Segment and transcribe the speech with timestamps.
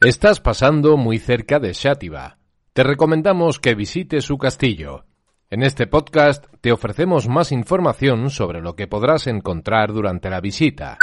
[0.00, 2.36] Estás pasando muy cerca de Xátiva.
[2.74, 5.06] Te recomendamos que visites su castillo.
[5.48, 10.98] En este podcast te ofrecemos más información sobre lo que podrás encontrar durante la visita.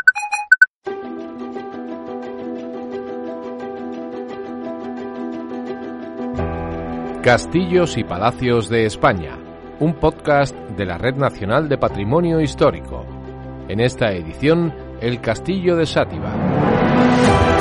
[7.24, 9.40] Castillos y Palacios de España,
[9.80, 13.08] un podcast de la Red Nacional de Patrimonio Histórico.
[13.68, 14.72] En esta edición,
[15.02, 17.53] el Castillo de Sátiva.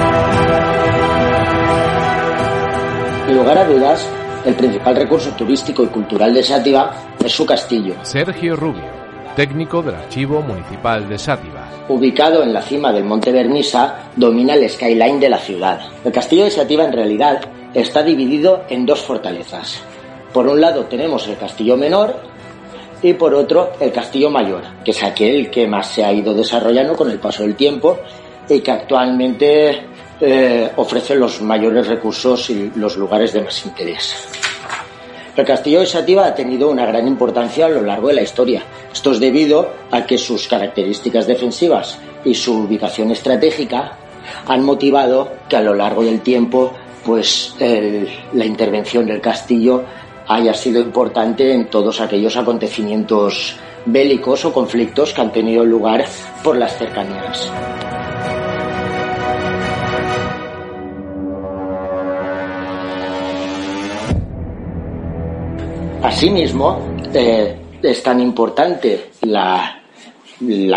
[3.27, 4.09] Sin lugar a dudas,
[4.45, 6.93] el principal recurso turístico y cultural de Sátiva
[7.25, 7.95] es su castillo.
[8.03, 8.83] Sergio Rubio,
[9.37, 11.69] técnico del Archivo Municipal de Sátiva.
[11.89, 15.81] Ubicado en la cima del Monte Vernisa, domina el skyline de la ciudad.
[16.05, 17.41] El castillo de Sátiva en realidad
[17.75, 19.81] está dividido en dos fortalezas.
[20.33, 22.17] Por un lado tenemos el castillo menor
[23.03, 26.97] y por otro el castillo mayor, que es aquel que más se ha ido desarrollando
[26.97, 27.99] con el paso del tiempo
[28.49, 29.92] y que actualmente
[30.25, 34.15] eh, ofrece los mayores recursos y los lugares de más interés.
[35.37, 38.63] El castillo de Sativa ha tenido una gran importancia a lo largo de la historia.
[38.93, 43.97] Esto es debido a que sus características defensivas y su ubicación estratégica
[44.47, 46.73] han motivado que a lo largo del tiempo
[47.05, 49.83] pues la intervención del castillo
[50.29, 53.57] haya sido importante en todos aquellos acontecimientos
[53.87, 56.05] bélicos o conflictos que han tenido lugar
[56.45, 57.51] por las cercanías.
[66.03, 69.79] Asimismo, eh, es tan importante la,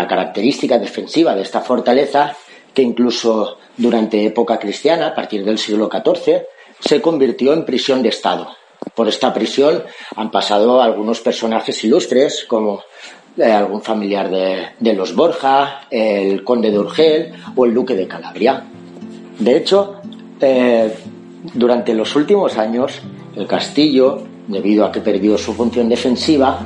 [0.08, 2.36] característica defensiva de esta fortaleza
[2.72, 6.42] que incluso durante época cristiana, a partir del siglo XIV,
[6.78, 8.48] se convirtió en prisión de Estado.
[8.94, 9.82] Por esta prisión
[10.14, 12.82] han pasado algunos personajes ilustres, como
[13.36, 18.62] eh, algún familiar de, los Borja, el conde de Urgel o el duque de Calabria.
[19.40, 19.96] De hecho,
[20.40, 20.94] eh,
[21.52, 23.00] durante los últimos años,
[23.34, 26.60] el castillo, debido a que perdió su función defensiva,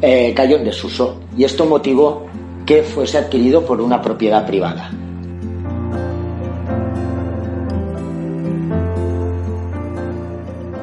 [0.00, 2.26] eh, cayó en desuso y esto motivó
[2.64, 4.90] que fuese adquirido por una propiedad privada.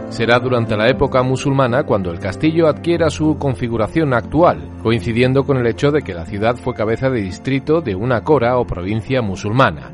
[0.09, 5.65] Será durante la época musulmana cuando el castillo adquiera su configuración actual, coincidiendo con el
[5.65, 9.89] hecho de que la ciudad fue cabeza de distrito de una cora o provincia musulmana.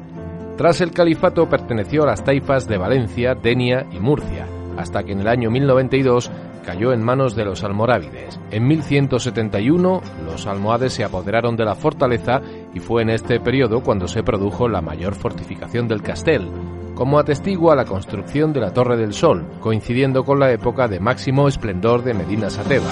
[0.58, 4.46] Tras el califato perteneció a las taifas de Valencia, Denia y Murcia,
[4.80, 6.32] hasta que en el año 1092
[6.66, 8.40] cayó en manos de los almorávides.
[8.50, 12.42] En 1171 los almohades se apoderaron de la fortaleza
[12.74, 16.48] y fue en este periodo cuando se produjo la mayor fortificación del castel,
[16.96, 21.50] como atestigua la construcción de la Torre del Sol, coincidiendo con la época de máximo
[21.50, 22.92] esplendor de Medina Sateva.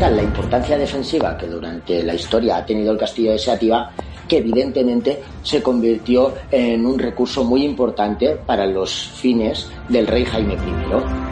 [0.00, 3.90] La importancia defensiva que durante la historia ha tenido el castillo de Sátiva,
[4.28, 10.54] que evidentemente se convirtió en un recurso muy importante para los fines del rey Jaime
[10.54, 11.24] I.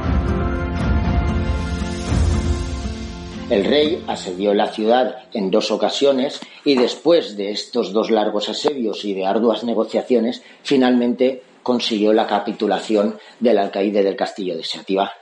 [3.53, 9.05] El rey asedió la ciudad en dos ocasiones y después de estos dos largos asedios
[9.05, 15.13] y de arduas negociaciones, finalmente consiguió la capitulación del alcaide del castillo de Sativa.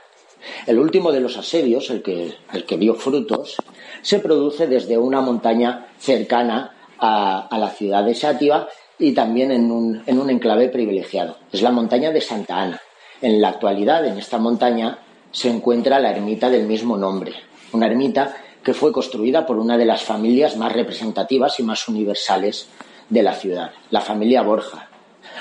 [0.66, 3.56] El último de los asedios, el que, el que dio frutos,
[4.02, 8.68] se produce desde una montaña cercana a, la ciudad de Sátiva
[8.98, 11.38] y también en un, en un enclave privilegiado.
[11.52, 12.80] Es la montaña de Santa Ana.
[13.22, 14.98] En la actualidad, en esta montaña,
[15.30, 17.32] se encuentra la ermita del mismo nombre,
[17.72, 22.68] una ermita que fue construida por una de las familias más representativas y más universales
[23.08, 24.88] de la ciudad, la familia Borja,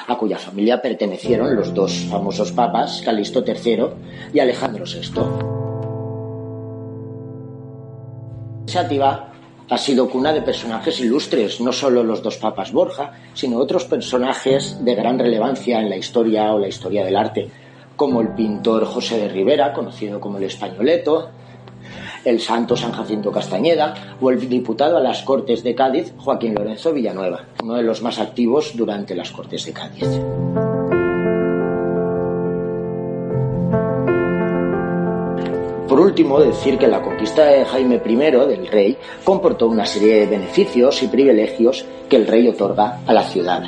[0.07, 3.87] a cuya familia pertenecieron los dos famosos papas, Calixto III
[4.33, 5.21] y Alejandro VI.
[8.65, 9.29] Sátiva
[9.69, 14.83] ha sido cuna de personajes ilustres, no solo los dos papas Borja, sino otros personajes
[14.83, 17.49] de gran relevancia en la historia o la historia del arte,
[17.95, 21.29] como el pintor José de Rivera, conocido como el Españoleto,
[22.25, 26.93] el santo San Jacinto Castañeda o el diputado a las Cortes de Cádiz, Joaquín Lorenzo
[26.93, 30.68] Villanueva, uno de los más activos durante las Cortes de Cádiz.
[35.89, 40.27] Por último, decir que la conquista de Jaime I del rey comportó una serie de
[40.27, 43.63] beneficios y privilegios que el rey otorga a la ciudad.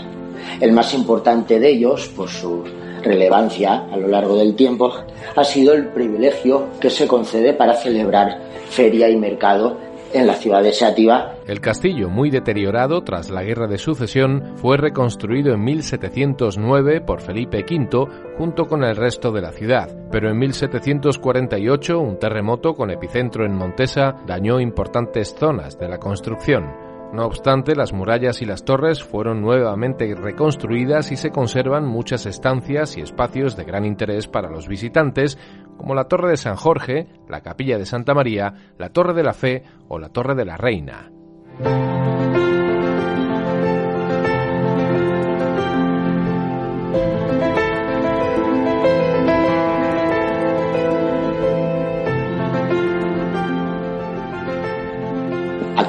[0.60, 2.64] El más importante de ellos, por su
[3.02, 4.94] relevancia a lo largo del tiempo
[5.36, 8.40] ha sido el privilegio que se concede para celebrar
[8.70, 9.76] feria y mercado
[10.14, 11.36] en la ciudad de Sátiva.
[11.48, 17.66] El castillo, muy deteriorado tras la Guerra de Sucesión, fue reconstruido en 1709 por Felipe
[17.70, 23.46] V junto con el resto de la ciudad, pero en 1748 un terremoto con epicentro
[23.46, 26.91] en Montesa dañó importantes zonas de la construcción.
[27.14, 32.98] No obstante, las murallas y las torres fueron nuevamente reconstruidas y se conservan muchas estancias
[32.98, 35.38] y espacios de gran interés para los visitantes,
[35.78, 39.34] como la Torre de San Jorge, la Capilla de Santa María, la Torre de la
[39.34, 41.12] Fe o la Torre de la Reina.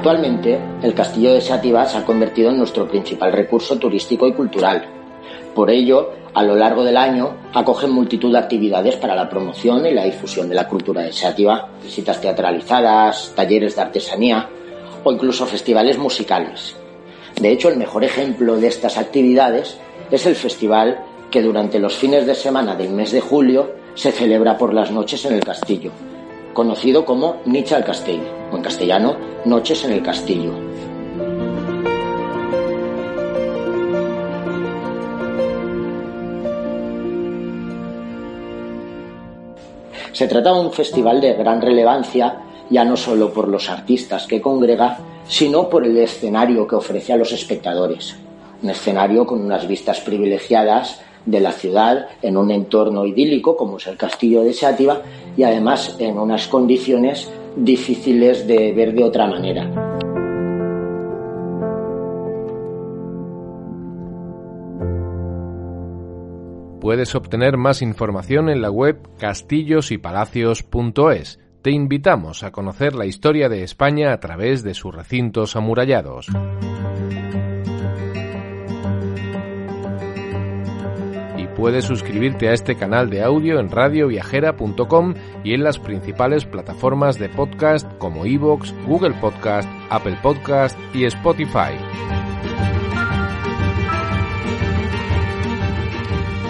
[0.02, 4.84] Actualmente, el castillo de Sátiva se ha convertido en nuestro principal recurso turístico y cultural.
[5.54, 9.92] Por ello, a lo largo del año acoge multitud de actividades para la promoción y
[9.92, 14.48] la difusión de la cultura de Sátiva, visitas teatralizadas, talleres de artesanía
[15.04, 16.74] o incluso festivales musicales.
[17.40, 19.78] De hecho, el mejor ejemplo de estas actividades
[20.10, 20.98] es el festival
[21.30, 25.24] que durante los fines de semana del mes de julio se celebra por las noches
[25.26, 25.92] en el castillo,
[26.54, 30.52] conocido como Nicha al Castell, en castellano, Noches en el Castillo.
[40.12, 44.40] Se trata de un festival de gran relevancia, ya no solo por los artistas que
[44.40, 48.16] congrega, sino por el escenario que ofrece a los espectadores.
[48.62, 53.86] Un escenario con unas vistas privilegiadas de la ciudad en un entorno idílico como es
[53.86, 55.02] el castillo de Sátiva
[55.36, 59.92] y además en unas condiciones difíciles de ver de otra manera.
[66.82, 71.38] Puedes obtener más información en la web castillosypalacios.es.
[71.62, 76.26] Te invitamos a conocer la historia de España a través de sus recintos amurallados.
[81.62, 85.14] Puedes suscribirte a este canal de audio en radioviajera.com
[85.44, 91.78] y en las principales plataformas de podcast como iVoox, Google Podcast, Apple Podcast y Spotify.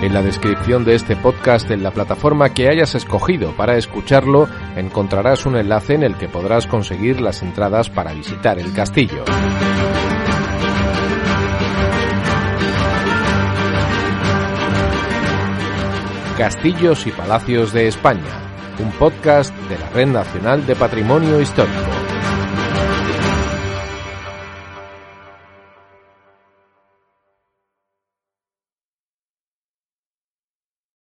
[0.00, 5.44] En la descripción de este podcast en la plataforma que hayas escogido para escucharlo encontrarás
[5.44, 9.26] un enlace en el que podrás conseguir las entradas para visitar el castillo.
[16.42, 18.24] Castillos y Palacios de España,
[18.80, 22.01] un podcast de la Red Nacional de Patrimonio Histórico.